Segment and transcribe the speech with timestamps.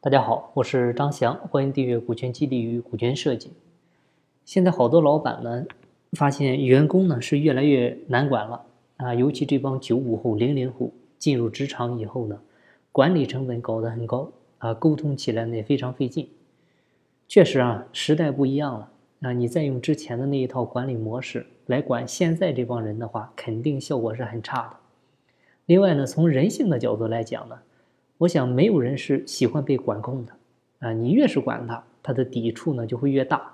[0.00, 3.48] 大家好，我是张翔，欢迎订阅《股权激励与股权设计》。
[4.44, 5.66] 现在好多老板呢，
[6.12, 8.64] 发现员工呢是越来越难管了
[8.98, 12.40] 啊，尤其这帮九五后、零零后进入职场以后呢，
[12.92, 16.28] 管理成本搞得很高啊，沟通起来呢也非常费劲。
[17.26, 18.88] 确实啊，时代不一样了
[19.22, 24.76] 啊，你再用之前的那一套管理模式来管现在这帮人的话，肯定效果是很差的。
[25.66, 27.58] 另外呢，从人性的角度来讲呢。
[28.18, 30.32] 我想，没有人是喜欢被管控的，
[30.80, 33.52] 啊，你越是管他，他的抵触呢就会越大，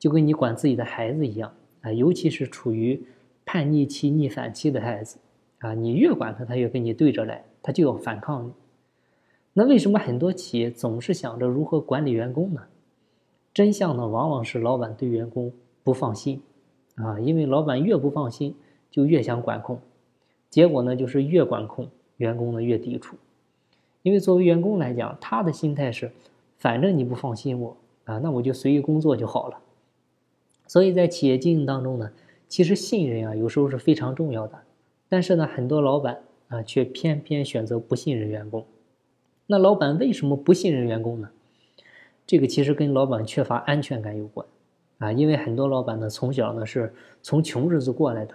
[0.00, 3.00] 就跟你管自己的孩子一样，啊，尤其是处于
[3.44, 5.18] 叛逆期、逆反期的孩子，
[5.60, 8.52] 啊，你越管他，他越跟你对着来，他就要反抗你。
[9.52, 12.62] 那为什么很多企业总是想着如何管理员工呢？
[13.52, 15.52] 真相呢，往往是老板对员工
[15.84, 16.42] 不放心，
[16.96, 18.56] 啊，因为老板越不放心，
[18.90, 19.78] 就越想管控，
[20.50, 23.16] 结果呢，就是越管控，员工呢越抵触。
[24.04, 26.12] 因为作为员工来讲，他的心态是，
[26.58, 29.58] 反正你不放心我啊，那我就随意工作就好了。
[30.66, 32.10] 所以在企业经营当中呢，
[32.46, 34.58] 其实信任啊有时候是非常重要的。
[35.08, 38.66] 但是呢，很多老板啊却偏偏选择不信任员工。
[39.46, 41.30] 那老板为什么不信任员工呢？
[42.26, 44.46] 这个其实跟老板缺乏安全感有关
[44.98, 45.10] 啊。
[45.10, 48.34] 因为很多老板呢从小呢是从穷日子过来的，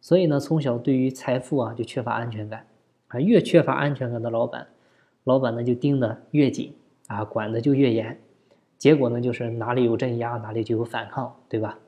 [0.00, 2.64] 所以呢从小对于财富啊就缺乏安全感
[3.08, 3.18] 啊。
[3.18, 4.64] 越缺乏安全感的老板。
[5.30, 6.74] 老板呢就盯得越紧
[7.06, 8.18] 啊，管的就越严，
[8.76, 11.78] 结果呢就是哪里有镇压，哪里就有反抗，对吧？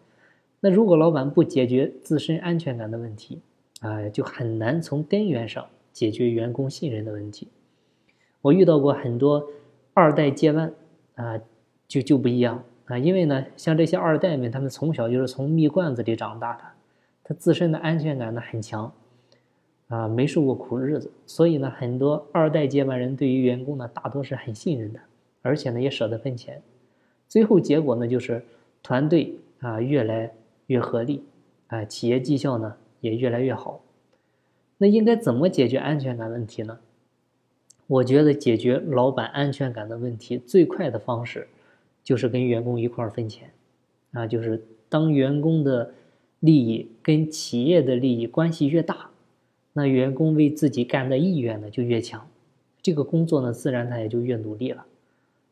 [0.60, 3.42] 那如果老板不解决自身安全感的问题
[3.80, 7.48] 啊，就很难从根源上解决员工信任的问题。
[8.42, 9.44] 我遇到过很多
[9.92, 10.72] 二代接班
[11.16, 11.40] 啊，
[11.88, 16.62] 就就不一样啊，因为呢，像这些二代们，他们从小就是从蜜罐子里长大的，
[17.24, 18.92] 他自身的安全感呢很强。
[19.92, 24.98] 啊，没受过苦日子，所以呢，很多二代接班人对于员工呢，大多是很信任的，
[25.42, 26.62] 而且呢，也舍得分钱。
[27.28, 28.42] 最后结果呢，就是
[28.82, 30.32] 团队啊越来
[30.68, 31.22] 越合力，
[31.66, 33.82] 啊，企业绩效呢也越来越好。
[34.78, 36.78] 那应该怎么解决安全感问题呢？
[37.86, 41.48] 我觉得解决老板安全感的问题最快的方式，
[42.02, 43.50] 就是跟员工一块分钱，
[44.12, 45.92] 啊，就是当员工的
[46.40, 49.10] 利益跟企业的利益关系越大。
[49.72, 52.26] 那员工为自己干的意愿呢就越强，
[52.82, 54.84] 这个工作呢自然他也就越努力了。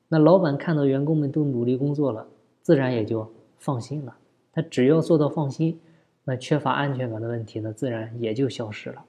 [0.09, 2.27] 那老板看到员工们都努力工作了，
[2.63, 4.17] 自然也就放心了。
[4.53, 5.79] 他只要做到放心，
[6.25, 9.05] 那缺乏安全感的问题呢自然也就消失了。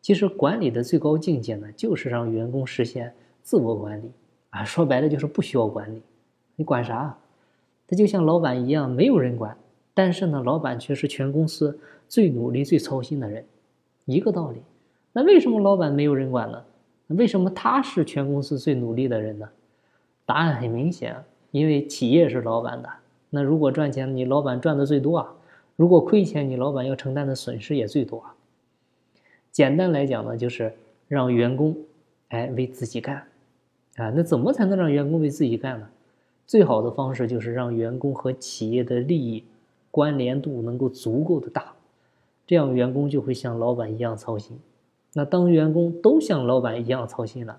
[0.00, 3.12] 其实管理的最高境界呢，就是让员工实现
[3.42, 4.10] 自我管理
[4.50, 6.00] 啊，说白了就是不需要管理，
[6.54, 7.18] 你管啥？
[7.88, 9.56] 他就像老板一样，没有人管，
[9.92, 11.78] 但是呢，老板却是全公司
[12.08, 13.44] 最努力、最操心的人。
[14.06, 14.60] 一个道理，
[15.12, 16.64] 那为什么老板没有人管呢？
[17.08, 19.48] 为什么他是全公司最努力的人呢？
[20.24, 21.14] 答案很明显，
[21.50, 22.88] 因为企业是老板的。
[23.30, 25.36] 那如果赚钱，你老板赚的最多啊；
[25.76, 28.34] 如果亏钱，你老板要承担的损失也最多啊。
[29.52, 30.72] 简单来讲呢，就是
[31.08, 31.76] 让员工，
[32.28, 33.16] 哎，为自己干，
[33.96, 35.88] 啊，那怎么才能让员工为自己干呢？
[36.46, 39.44] 最好的方式就是让员工和企业的利益
[39.90, 41.72] 关联度能够足够的大。
[42.46, 44.58] 这样员工就会像老板一样操心，
[45.14, 47.58] 那当员工都像老板一样操心了，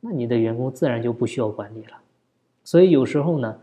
[0.00, 1.98] 那你的员工自然就不需要管理了。
[2.64, 3.58] 所以有时候呢，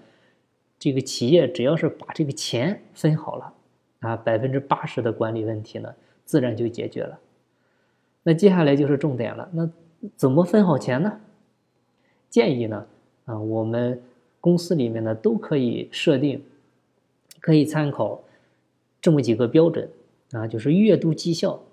[0.79, 3.53] 这个企业只要是把这个钱分好了，
[3.99, 5.93] 啊，百分之八十的管理问题呢，
[6.23, 7.19] 自然就解决了。
[8.23, 9.69] 那接下来就是重点了，那
[10.15, 11.19] 怎么分好钱呢？
[12.29, 12.87] 建议呢，
[13.25, 14.01] 啊，我们
[14.39, 16.43] 公司里面呢都可以设定，
[17.39, 18.21] 可以参考
[19.01, 19.89] 这么几个标准。
[20.35, 21.63] 啊，就是月度绩效、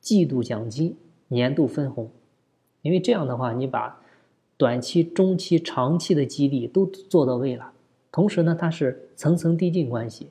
[0.00, 0.96] 季度奖金、
[1.28, 2.10] 年度分红，
[2.82, 4.00] 因为这样的话，你把
[4.56, 7.72] 短期、中期、长期的激励都做到位了。
[8.10, 10.28] 同时呢，它是层层递进关系，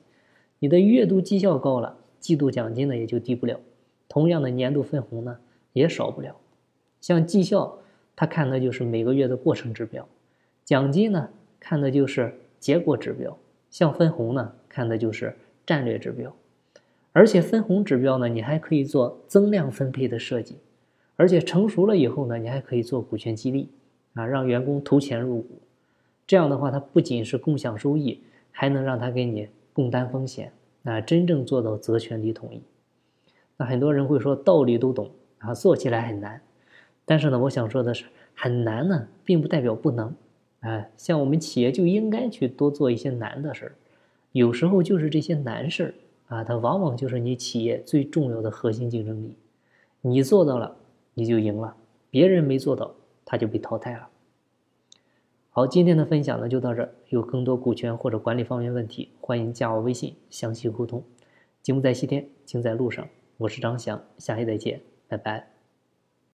[0.58, 3.60] 你的月度绩效高了，季度奖金呢也就低不了，
[4.08, 5.38] 同样的年度分红呢
[5.72, 6.36] 也少不了。
[7.00, 7.78] 像绩效，
[8.16, 10.02] 它看的就是每个月的过程指标；
[10.64, 11.30] 奖金呢，
[11.60, 13.38] 看的就是结果指标；
[13.70, 16.34] 像分红呢，看的就是战略指标。
[17.12, 20.56] 而且分红指标呢，你还可以做增量分配的设计，
[21.16, 23.68] 而且成熟了以后呢，你还可以做股权激励，
[24.14, 25.58] 啊，让员工投钱入股，
[26.26, 28.20] 这样的话，它不仅是共享收益，
[28.52, 30.52] 还能让他给你共担风险，
[30.84, 32.60] 啊，真正做到责权利统一。
[33.56, 36.40] 那很多人会说道理都懂啊，做起来很难，
[37.04, 40.14] 但是呢，我想说的是，很难呢，并不代表不能，
[40.60, 43.72] 啊，像我们企业就应该去多做一些难的事儿，
[44.32, 45.94] 有时候就是这些难事儿。
[46.28, 49.34] 啊，它往往就是你企业最重要的核心竞争力，
[50.02, 50.76] 你做到了，
[51.14, 51.74] 你就赢了；
[52.10, 52.94] 别人没做到，
[53.24, 54.08] 他就被淘汰了。
[55.50, 56.94] 好，今天的分享呢就到这儿。
[57.08, 61.02] 有更多股权或者管理方面问题，欢迎加我微信详细沟通。
[61.62, 63.08] 节目在西天，精在路上。
[63.38, 65.57] 我是张翔，下期再见，拜拜。